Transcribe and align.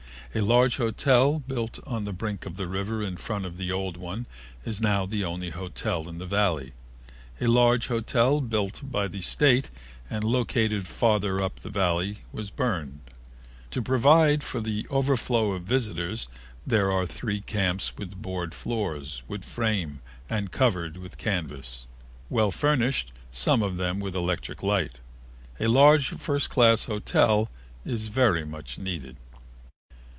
A 0.33 0.39
large 0.39 0.77
hotel 0.77 1.39
built 1.39 1.77
on 1.85 2.05
the 2.05 2.13
brink 2.13 2.45
of 2.45 2.55
the 2.55 2.65
river 2.65 3.03
in 3.03 3.17
front 3.17 3.45
of 3.45 3.57
the 3.57 3.69
old 3.69 3.97
one 3.97 4.27
is 4.63 4.79
now 4.79 5.05
the 5.05 5.25
only 5.25 5.49
hotel 5.49 6.07
in 6.07 6.19
the 6.19 6.25
Valley. 6.25 6.71
A 7.41 7.47
large 7.47 7.87
hotel 7.87 8.39
built 8.39 8.79
by 8.81 9.09
the 9.09 9.19
State 9.19 9.69
and 10.09 10.23
located 10.23 10.87
farther 10.87 11.41
up 11.41 11.59
the 11.59 11.69
Valley 11.69 12.19
was 12.31 12.49
burned. 12.49 13.01
To 13.71 13.81
provide 13.81 14.41
for 14.41 14.61
the 14.61 14.87
overflow 14.89 15.51
of 15.51 15.63
visitors 15.63 16.29
there 16.65 16.93
are 16.93 17.05
three 17.05 17.41
camps 17.41 17.97
with 17.97 18.21
board 18.21 18.53
floors, 18.53 19.23
wood 19.27 19.43
frame, 19.43 19.99
and 20.29 20.49
covered 20.49 20.95
with 20.95 21.17
canvas, 21.17 21.87
well 22.29 22.51
furnished, 22.51 23.11
some 23.31 23.61
of 23.61 23.75
them 23.75 23.99
with 23.99 24.15
electric 24.15 24.63
light. 24.63 25.01
A 25.59 25.67
large 25.67 26.07
first 26.17 26.49
class 26.49 26.85
hotel 26.85 27.51
is 27.83 28.07
very 28.07 28.45
much 28.45 28.77
needed. 28.77 29.17